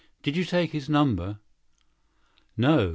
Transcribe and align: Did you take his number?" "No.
Did 0.23 0.35
you 0.35 0.43
take 0.45 0.71
his 0.71 0.89
number?" 0.89 1.37
"No. 2.57 2.89